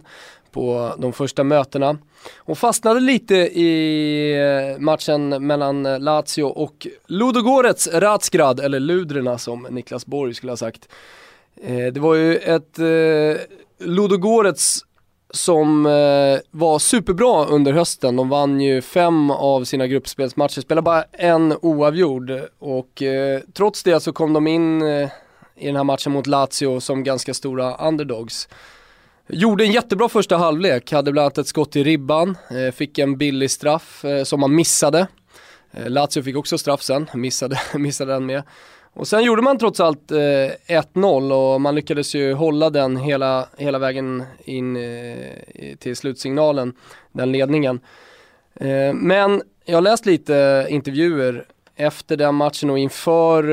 på 0.51 0.93
de 0.97 1.13
första 1.13 1.43
mötena. 1.43 1.97
Hon 2.37 2.55
fastnade 2.55 2.99
lite 2.99 3.35
i 3.35 4.75
matchen 4.79 5.47
mellan 5.47 5.83
Lazio 5.83 6.43
och 6.43 6.87
Ludogorets 7.07 7.87
Ratsgrad, 7.87 8.59
eller 8.59 8.79
Ludrena 8.79 9.37
som 9.37 9.67
Niklas 9.69 10.05
Borg 10.05 10.33
skulle 10.33 10.51
ha 10.51 10.57
sagt. 10.57 10.89
Eh, 11.61 11.93
det 11.93 11.99
var 11.99 12.15
ju 12.15 12.37
ett 12.37 12.79
eh, 12.79 13.41
Ludogorets 13.87 14.85
som 15.29 15.85
eh, 15.85 16.39
var 16.51 16.79
superbra 16.79 17.45
under 17.45 17.73
hösten. 17.73 18.15
De 18.15 18.29
vann 18.29 18.61
ju 18.61 18.81
fem 18.81 19.31
av 19.31 19.63
sina 19.63 19.87
gruppspelsmatcher, 19.87 20.61
spelade 20.61 20.85
bara 20.85 21.03
en 21.11 21.53
oavgjord 21.61 22.31
och 22.59 23.03
trots 23.53 23.83
det 23.83 23.99
så 23.99 24.13
kom 24.13 24.33
de 24.33 24.47
in 24.47 24.81
i 25.55 25.65
den 25.65 25.75
här 25.75 25.83
matchen 25.83 26.11
mot 26.11 26.27
Lazio 26.27 26.79
som 26.79 27.03
ganska 27.03 27.33
stora 27.33 27.75
underdogs. 27.75 28.47
Gjorde 29.31 29.63
en 29.63 29.71
jättebra 29.71 30.09
första 30.09 30.37
halvlek, 30.37 30.91
hade 30.91 31.11
bland 31.11 31.23
annat 31.23 31.37
ett 31.37 31.47
skott 31.47 31.75
i 31.75 31.83
ribban, 31.83 32.37
eh, 32.49 32.71
fick 32.73 32.97
en 32.97 33.17
billig 33.17 33.51
straff 33.51 34.05
eh, 34.05 34.23
som 34.23 34.39
man 34.39 34.55
missade. 34.55 35.07
Eh, 35.71 35.89
Lazio 35.89 36.23
fick 36.23 36.35
också 36.35 36.57
straff 36.57 36.81
sen, 36.81 37.09
missade, 37.13 37.59
missade 37.73 38.13
den 38.13 38.25
med. 38.25 38.43
Och 38.93 39.07
sen 39.07 39.23
gjorde 39.23 39.41
man 39.41 39.57
trots 39.57 39.79
allt 39.79 40.11
1-0 40.11 41.31
och 41.31 41.61
man 41.61 41.75
lyckades 41.75 42.15
ju 42.15 42.33
hålla 42.33 42.69
den 42.69 42.97
hela, 42.97 43.47
hela 43.57 43.79
vägen 43.79 44.23
in 44.43 44.77
till 45.79 45.95
slutsignalen, 45.95 46.73
den 47.11 47.31
ledningen. 47.31 47.79
Men 48.93 49.41
jag 49.65 49.77
har 49.77 49.81
läst 49.81 50.05
lite 50.05 50.67
intervjuer 50.69 51.45
efter 51.75 52.17
den 52.17 52.35
matchen 52.35 52.69
och 52.69 52.79
inför 52.79 53.43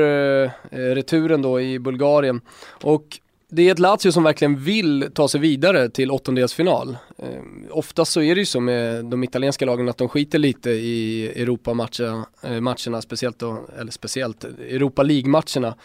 returen 0.95 1.41
då 1.41 1.61
i 1.61 1.79
Bulgarien. 1.79 2.41
Och 2.83 3.19
det 3.49 3.67
är 3.67 3.71
ett 3.71 3.79
Lazio 3.79 4.11
som 4.11 4.23
verkligen 4.23 4.55
vill 4.55 5.09
ta 5.13 5.27
sig 5.27 5.39
vidare 5.39 5.89
till 5.89 6.11
åttondelsfinal. 6.11 6.97
Eh, 7.17 7.27
oftast 7.71 8.11
så 8.11 8.21
är 8.21 8.35
det 8.35 8.39
ju 8.39 8.45
så 8.45 8.59
med 8.59 9.05
de 9.05 9.23
italienska 9.23 9.65
lagen 9.65 9.89
att 9.89 9.97
de 9.97 10.09
skiter 10.09 10.39
lite 10.39 10.69
i 10.69 11.27
Europamatcherna, 11.41 12.25
eh, 12.43 12.61
matcherna, 12.61 13.01
speciellt 13.01 13.39
då, 13.39 13.65
eller 13.79 13.91
speciellt 13.91 14.43
Europa 14.43 15.03
League-matcherna. 15.03 15.75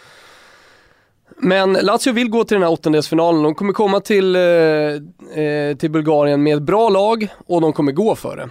Men 1.37 1.73
Lazio 1.73 2.13
vill 2.13 2.31
gå 2.31 2.45
till 2.45 2.55
den 2.55 2.63
här 2.63 2.71
åttondelsfinalen, 2.71 3.43
de 3.43 3.55
kommer 3.55 3.73
komma 3.73 4.01
till, 4.01 4.37
eh, 4.37 4.43
eh 4.43 5.77
till 5.77 5.91
Bulgarien 5.91 6.43
med 6.43 6.57
ett 6.57 6.63
bra 6.63 6.89
lag 6.89 7.29
och 7.47 7.61
de 7.61 7.73
kommer 7.73 7.93
gå 7.93 8.15
för 8.15 8.37
det. 8.37 8.51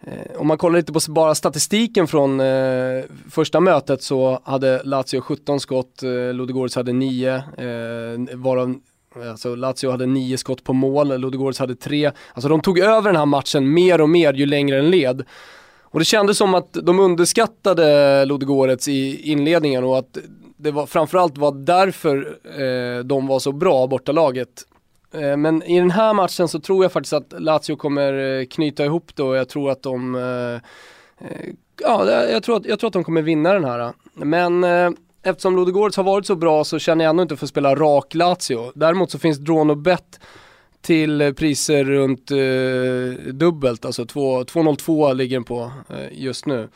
Eh, 0.00 0.40
om 0.40 0.46
man 0.46 0.58
kollar 0.58 0.76
lite 0.78 0.92
på 0.92 1.00
bara 1.08 1.34
statistiken 1.34 2.06
från 2.06 2.40
eh, 2.40 3.04
första 3.30 3.60
mötet 3.60 4.02
så 4.02 4.40
hade 4.44 4.82
Lazio 4.84 5.20
17 5.20 5.60
skott, 5.60 6.02
eh, 6.02 6.34
Ludogorets 6.34 6.76
hade 6.76 6.92
9, 6.92 7.34
eh, 7.34 8.36
varav 8.36 8.74
Alltså 9.30 9.54
Lazio 9.54 9.90
hade 9.90 10.06
9 10.06 10.36
skott 10.36 10.64
på 10.64 10.72
mål, 10.72 11.20
Ludogorets 11.20 11.58
hade 11.58 11.76
3. 11.76 12.12
Alltså 12.34 12.48
de 12.48 12.60
tog 12.60 12.78
över 12.78 13.02
den 13.02 13.16
här 13.16 13.26
matchen 13.26 13.72
mer 13.74 14.00
och 14.00 14.08
mer 14.08 14.32
ju 14.32 14.46
längre 14.46 14.76
den 14.76 14.90
led. 14.90 15.24
Och 15.82 15.98
det 15.98 16.04
kändes 16.04 16.38
som 16.38 16.54
att 16.54 16.72
de 16.72 17.00
underskattade 17.00 18.24
Ludogorets 18.24 18.88
i 18.88 19.30
inledningen 19.32 19.84
och 19.84 19.98
att 19.98 20.18
det 20.56 20.70
var 20.70 20.86
framförallt 20.86 21.38
var 21.38 21.52
därför 21.52 22.38
eh, 22.44 23.04
de 23.04 23.26
var 23.26 23.38
så 23.38 23.52
bra, 23.52 23.86
bortalaget. 23.86 24.66
Eh, 25.14 25.36
men 25.36 25.62
i 25.62 25.78
den 25.78 25.90
här 25.90 26.14
matchen 26.14 26.48
så 26.48 26.60
tror 26.60 26.84
jag 26.84 26.92
faktiskt 26.92 27.12
att 27.12 27.34
Lazio 27.38 27.76
kommer 27.76 28.40
eh, 28.40 28.46
knyta 28.46 28.84
ihop 28.84 29.16
det 29.16 29.22
och 29.22 29.36
jag 29.36 29.48
tror 29.48 29.70
att 29.70 29.82
de 29.82 30.14
eh, 30.14 30.60
Ja, 31.80 32.10
jag 32.10 32.42
tror, 32.42 32.56
att, 32.56 32.66
jag 32.66 32.78
tror 32.78 32.88
att 32.88 32.92
de 32.92 33.04
kommer 33.04 33.22
vinna 33.22 33.52
den 33.52 33.64
här. 33.64 33.92
Men 34.14 34.64
eftersom 35.22 35.56
Ludogorets 35.56 35.96
har 35.96 36.04
varit 36.04 36.26
så 36.26 36.34
bra 36.34 36.64
så 36.64 36.78
känner 36.78 37.04
jag 37.04 37.10
ändå 37.10 37.22
inte 37.22 37.36
för 37.36 37.46
att 37.46 37.50
spela 37.50 37.74
rak 37.74 38.14
Lazio. 38.14 38.72
Däremot 38.74 39.10
så 39.10 39.18
finns 39.18 39.38
Drawn 39.38 39.70
och 39.70 39.76
Bet 39.76 40.20
till 40.80 41.34
priser 41.36 41.84
runt 41.84 42.30
eh, 42.30 43.32
dubbelt, 43.32 43.84
alltså 43.84 44.04
2,02 44.04 45.14
ligger 45.14 45.36
den 45.36 45.44
på 45.44 45.72
eh, 45.88 46.18
just 46.22 46.46
nu. 46.46 46.68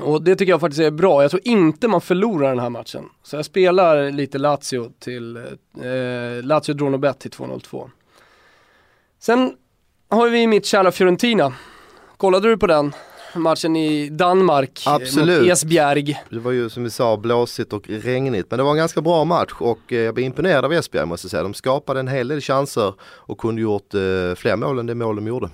Och 0.00 0.22
det 0.22 0.36
tycker 0.36 0.52
jag 0.52 0.60
faktiskt 0.60 0.80
är 0.80 0.90
bra. 0.90 1.22
Jag 1.22 1.30
tror 1.30 1.42
inte 1.44 1.88
man 1.88 2.00
förlorar 2.00 2.48
den 2.48 2.58
här 2.58 2.70
matchen. 2.70 3.04
Så 3.22 3.36
jag 3.36 3.44
spelar 3.44 4.10
lite 4.10 4.38
Lazio 4.38 4.90
till, 4.98 5.36
eh, 5.36 6.42
Lazio 6.42 6.74
Dronobet 6.74 7.18
till 7.18 7.30
2-0-2. 7.30 7.90
Sen 9.18 9.52
har 10.08 10.28
vi 10.28 10.46
mitt 10.46 10.66
kära 10.66 10.92
Fiorentina. 10.92 11.52
Kollade 12.16 12.48
du 12.48 12.56
på 12.56 12.66
den? 12.66 12.92
Matchen 13.34 13.76
i 13.76 14.08
Danmark 14.08 14.82
Absolut. 14.86 15.40
mot 15.40 15.50
Esbjerg. 15.50 16.20
Det 16.30 16.38
var 16.38 16.52
ju 16.52 16.68
som 16.68 16.84
vi 16.84 16.90
sa 16.90 17.16
blåsigt 17.16 17.72
och 17.72 17.88
regnigt 17.88 18.50
men 18.50 18.58
det 18.58 18.62
var 18.64 18.70
en 18.70 18.76
ganska 18.76 19.00
bra 19.00 19.24
match 19.24 19.52
och 19.58 19.92
eh, 19.92 19.98
jag 19.98 20.14
blev 20.14 20.26
imponerad 20.26 20.64
av 20.64 20.72
Esbjerg 20.72 21.06
måste 21.06 21.24
jag 21.24 21.30
säga. 21.30 21.42
De 21.42 21.54
skapade 21.54 22.00
en 22.00 22.08
hel 22.08 22.28
del 22.28 22.40
chanser 22.40 22.94
och 23.00 23.38
kunde 23.38 23.62
gjort 23.62 23.94
eh, 23.94 24.00
fler 24.36 24.56
mål 24.56 24.78
än 24.78 24.86
det 24.86 24.94
mål 24.94 25.16
de 25.16 25.26
gjorde. 25.26 25.50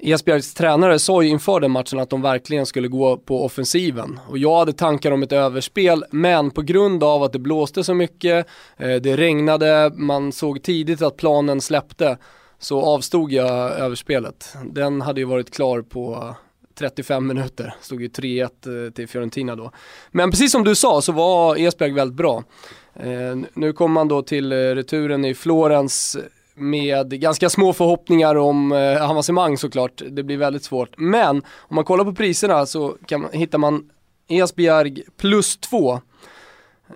Esbjergs 0.00 0.54
tränare 0.54 0.98
sa 0.98 1.22
ju 1.22 1.28
inför 1.28 1.60
den 1.60 1.70
matchen 1.70 1.98
att 1.98 2.10
de 2.10 2.22
verkligen 2.22 2.66
skulle 2.66 2.88
gå 2.88 3.16
på 3.16 3.44
offensiven. 3.44 4.20
Och 4.28 4.38
jag 4.38 4.58
hade 4.58 4.72
tankar 4.72 5.12
om 5.12 5.22
ett 5.22 5.32
överspel, 5.32 6.04
men 6.10 6.50
på 6.50 6.62
grund 6.62 7.04
av 7.04 7.22
att 7.22 7.32
det 7.32 7.38
blåste 7.38 7.84
så 7.84 7.94
mycket, 7.94 8.46
eh, 8.76 8.94
det 8.94 9.16
regnade, 9.16 9.92
man 9.94 10.32
såg 10.32 10.62
tidigt 10.62 11.02
att 11.02 11.16
planen 11.16 11.60
släppte, 11.60 12.18
så 12.58 12.82
avstod 12.82 13.32
jag 13.32 13.78
överspelet. 13.78 14.54
Den 14.64 15.00
hade 15.00 15.20
ju 15.20 15.26
varit 15.26 15.54
klar 15.54 15.82
på 15.82 16.34
35 16.78 17.26
minuter, 17.26 17.74
stod 17.80 18.02
ju 18.02 18.08
3-1 18.08 18.86
eh, 18.86 18.92
till 18.92 19.08
Fiorentina 19.08 19.56
då. 19.56 19.70
Men 20.10 20.30
precis 20.30 20.52
som 20.52 20.64
du 20.64 20.74
sa 20.74 21.02
så 21.02 21.12
var 21.12 21.56
Esbjerg 21.56 21.92
väldigt 21.92 22.16
bra. 22.16 22.44
Eh, 22.94 23.36
nu 23.54 23.72
kommer 23.72 23.94
man 23.94 24.08
då 24.08 24.22
till 24.22 24.52
returen 24.52 25.24
i 25.24 25.34
Florens 25.34 26.16
med 26.58 27.20
ganska 27.20 27.50
små 27.50 27.72
förhoppningar 27.72 28.34
om 28.34 28.72
eh, 28.72 29.10
avancemang 29.10 29.58
såklart. 29.58 30.02
Det 30.10 30.22
blir 30.22 30.36
väldigt 30.36 30.64
svårt. 30.64 30.98
Men 30.98 31.36
om 31.56 31.74
man 31.74 31.84
kollar 31.84 32.04
på 32.04 32.14
priserna 32.14 32.66
så 32.66 32.96
kan 33.06 33.20
man, 33.20 33.30
hittar 33.32 33.58
man 33.58 33.90
Esbjerg 34.28 35.02
plus 35.16 35.56
2 35.56 36.00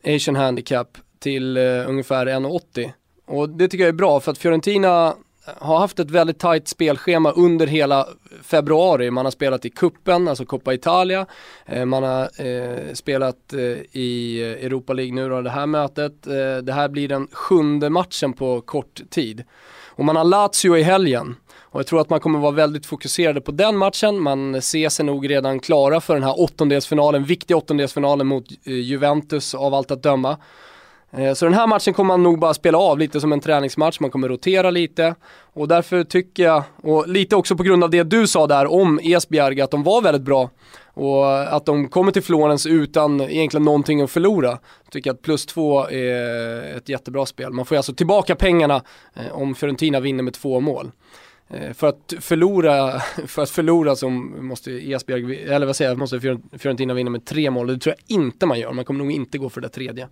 Asian 0.04 0.36
Handicap 0.36 0.98
till 1.18 1.56
eh, 1.56 1.62
ungefär 1.88 2.26
1,80. 2.26 2.90
Och 3.26 3.48
det 3.48 3.68
tycker 3.68 3.84
jag 3.84 3.88
är 3.88 3.92
bra 3.92 4.20
för 4.20 4.32
att 4.32 4.38
Fiorentina 4.38 5.14
har 5.44 5.78
haft 5.78 5.98
ett 5.98 6.10
väldigt 6.10 6.38
tajt 6.38 6.68
spelschema 6.68 7.30
under 7.30 7.66
hela 7.66 8.06
februari. 8.42 9.10
Man 9.10 9.26
har 9.26 9.30
spelat 9.30 9.64
i 9.64 9.70
kuppen, 9.70 10.28
alltså 10.28 10.44
Coppa 10.44 10.74
Italia. 10.74 11.26
Eh, 11.66 11.84
man 11.84 12.02
har 12.02 12.22
eh, 12.22 12.92
spelat 12.94 13.52
eh, 13.52 13.60
i 13.92 14.42
Europa 14.62 14.92
League 14.92 15.14
nu 15.14 15.28
då, 15.28 15.42
det 15.42 15.50
här 15.50 15.66
mötet. 15.66 16.26
Eh, 16.26 16.56
det 16.62 16.72
här 16.72 16.88
blir 16.88 17.08
den 17.08 17.28
sjunde 17.32 17.90
matchen 17.90 18.32
på 18.32 18.60
kort 18.60 19.00
tid. 19.10 19.44
Och 19.94 20.04
man 20.04 20.16
har 20.16 20.24
Lazio 20.24 20.76
i 20.76 20.82
helgen. 20.82 21.36
Och 21.72 21.80
jag 21.80 21.86
tror 21.86 22.00
att 22.00 22.10
man 22.10 22.20
kommer 22.20 22.38
vara 22.38 22.52
väldigt 22.52 22.86
fokuserade 22.86 23.40
på 23.40 23.52
den 23.52 23.76
matchen. 23.76 24.20
Man 24.20 24.62
ser 24.62 24.88
sig 24.88 25.04
nog 25.04 25.30
redan 25.30 25.60
klara 25.60 26.00
för 26.00 26.14
den 26.14 26.22
här 26.22 26.40
åttondelsfinalen, 26.40 27.24
viktiga 27.24 27.56
åttondelsfinalen 27.56 28.26
mot 28.26 28.44
eh, 28.50 28.72
Juventus 28.72 29.54
av 29.54 29.74
allt 29.74 29.90
att 29.90 30.02
döma. 30.02 30.36
Eh, 31.16 31.34
så 31.34 31.44
den 31.44 31.54
här 31.54 31.66
matchen 31.66 31.94
kommer 31.94 32.08
man 32.08 32.22
nog 32.22 32.38
bara 32.38 32.54
spela 32.54 32.78
av 32.78 32.98
lite 32.98 33.20
som 33.20 33.32
en 33.32 33.40
träningsmatch, 33.40 34.00
man 34.00 34.10
kommer 34.10 34.28
rotera 34.28 34.70
lite. 34.70 35.14
Och 35.52 35.68
därför 35.68 36.04
tycker 36.04 36.42
jag, 36.42 36.62
och 36.82 37.08
lite 37.08 37.36
också 37.36 37.56
på 37.56 37.62
grund 37.62 37.84
av 37.84 37.90
det 37.90 38.02
du 38.02 38.26
sa 38.26 38.46
där 38.46 38.72
om 38.72 39.00
Esbjerg, 39.02 39.60
att 39.60 39.70
de 39.70 39.82
var 39.82 40.02
väldigt 40.02 40.22
bra. 40.22 40.50
Och 40.94 41.54
att 41.56 41.66
de 41.66 41.88
kommer 41.88 42.12
till 42.12 42.22
Florens 42.22 42.66
utan 42.66 43.20
egentligen 43.20 43.64
någonting 43.64 44.00
att 44.00 44.10
förlora. 44.10 44.58
Tycker 44.90 45.10
att 45.10 45.22
plus 45.22 45.46
två 45.46 45.88
är 45.88 46.76
ett 46.76 46.88
jättebra 46.88 47.26
spel. 47.26 47.52
Man 47.52 47.66
får 47.66 47.76
alltså 47.76 47.94
tillbaka 47.94 48.34
pengarna 48.34 48.82
eh, 49.14 49.32
om 49.32 49.54
Fiorentina 49.54 50.00
vinner 50.00 50.22
med 50.22 50.34
två 50.34 50.60
mål. 50.60 50.90
Eh, 51.48 51.72
för 51.72 51.86
att 51.86 52.14
förlora, 52.20 53.00
för 53.26 53.42
att 53.42 53.50
förlora 53.50 53.96
så 53.96 54.10
måste 54.10 54.70
Esbjerg, 54.70 55.42
eller 55.42 55.66
vad 55.66 55.76
säger 55.76 55.90
jag, 55.90 55.98
måste 55.98 56.20
Fiorentina 56.58 56.94
vinna 56.94 57.10
med 57.10 57.24
tre 57.24 57.50
mål. 57.50 57.66
Det 57.66 57.78
tror 57.78 57.94
jag 57.98 58.16
inte 58.16 58.46
man 58.46 58.60
gör, 58.60 58.72
man 58.72 58.84
kommer 58.84 59.04
nog 59.04 59.12
inte 59.12 59.38
gå 59.38 59.48
för 59.48 59.60
det 59.60 59.68
tredje. 59.68 60.08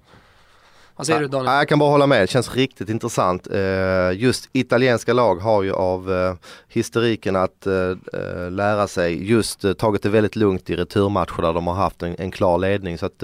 Vad 1.00 1.06
säger 1.06 1.20
du 1.20 1.28
Daniel? 1.28 1.54
Jag 1.54 1.68
kan 1.68 1.78
bara 1.78 1.90
hålla 1.90 2.06
med, 2.06 2.22
det 2.22 2.26
känns 2.26 2.54
riktigt 2.54 2.88
intressant. 2.88 3.46
Eh, 3.46 4.12
just 4.12 4.48
italienska 4.52 5.12
lag 5.12 5.36
har 5.36 5.62
ju 5.62 5.72
av 5.72 6.12
eh, 6.12 6.34
historiken 6.68 7.36
att 7.36 7.66
eh, 7.66 8.50
lära 8.50 8.88
sig 8.88 9.30
just 9.30 9.78
tagit 9.78 10.02
det 10.02 10.08
väldigt 10.08 10.36
lugnt 10.36 10.70
i 10.70 10.76
returmatcher 10.76 11.42
där 11.42 11.52
de 11.52 11.66
har 11.66 11.74
haft 11.74 12.02
en, 12.02 12.16
en 12.18 12.30
klar 12.30 12.58
ledning. 12.58 12.98
Så 12.98 13.06
att 13.06 13.22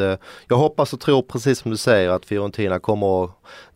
jag 0.49 0.57
hoppas 0.57 0.93
och 0.93 1.01
tror 1.01 1.23
precis 1.23 1.59
som 1.59 1.71
du 1.71 1.77
säger 1.77 2.11
att 2.11 2.25
Fiorentina 2.25 2.79
kommer 2.79 3.25
att 3.25 3.31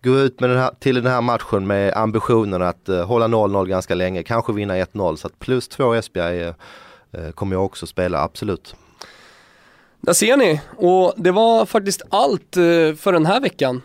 gå 0.05 0.19
ut 0.19 0.41
med 0.41 0.51
den 0.51 0.59
här, 0.59 0.71
till 0.79 0.95
den 0.95 1.13
här 1.13 1.21
matchen 1.21 1.67
med 1.67 1.95
ambitionen 1.97 2.63
att 2.63 2.89
hålla 3.07 3.27
0-0 3.27 3.67
ganska 3.67 3.95
länge, 3.95 4.23
kanske 4.23 4.53
vinna 4.53 4.75
1-0. 4.75 5.17
Så 5.17 5.27
att 5.27 5.39
plus 5.39 5.69
två 5.69 5.95
Esbjerg 5.95 6.55
kommer 7.35 7.57
jag 7.57 7.65
också 7.65 7.87
spela, 7.87 8.21
absolut. 8.23 8.75
Där 10.01 10.13
ser 10.13 10.37
ni, 10.37 10.61
och 10.77 11.15
det 11.17 11.31
var 11.31 11.67
faktiskt 11.67 12.03
allt 12.11 12.55
för 12.97 13.13
den 13.13 13.27
här 13.27 13.41
veckan. 13.41 13.83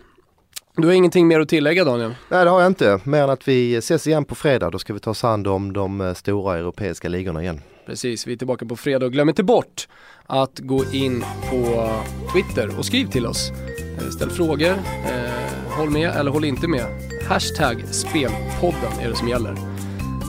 Du 0.77 0.87
har 0.87 0.93
ingenting 0.93 1.27
mer 1.27 1.39
att 1.39 1.49
tillägga 1.49 1.83
Daniel? 1.83 2.15
Nej 2.29 2.45
det 2.45 2.51
har 2.51 2.61
jag 2.61 2.69
inte, 2.69 2.99
mer 3.03 3.23
än 3.23 3.29
att 3.29 3.47
vi 3.47 3.75
ses 3.75 4.07
igen 4.07 4.25
på 4.25 4.35
fredag. 4.35 4.69
Då 4.69 4.79
ska 4.79 4.93
vi 4.93 4.99
ta 4.99 5.11
oss 5.11 5.23
an 5.23 5.45
om 5.45 5.73
de 5.73 6.01
eh, 6.01 6.13
stora 6.13 6.57
europeiska 6.57 7.09
ligorna 7.09 7.41
igen. 7.41 7.61
Precis, 7.85 8.27
vi 8.27 8.33
är 8.33 8.37
tillbaka 8.37 8.65
på 8.65 8.75
fredag 8.75 9.05
och 9.05 9.11
glöm 9.11 9.29
inte 9.29 9.43
bort 9.43 9.87
att 10.25 10.59
gå 10.59 10.85
in 10.93 11.25
på 11.49 11.91
Twitter 12.33 12.77
och 12.77 12.85
skriv 12.85 13.05
till 13.07 13.25
oss. 13.25 13.51
Eh, 13.97 14.09
ställ 14.09 14.29
frågor, 14.29 14.71
eh, 14.71 15.77
håll 15.77 15.89
med 15.89 16.09
eller 16.15 16.31
håll 16.31 16.45
inte 16.45 16.67
med. 16.67 16.85
Hashtag 17.27 17.83
spelpodden 17.91 18.99
är 19.01 19.09
det 19.09 19.15
som 19.15 19.27
gäller. 19.27 19.55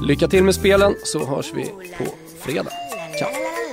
Lycka 0.02 0.28
till 0.28 0.44
med 0.44 0.54
spelen 0.54 0.94
så 1.04 1.26
hörs 1.26 1.52
vi 1.54 1.64
på 1.98 2.04
fredag. 2.40 2.70
Ciao! 3.18 3.65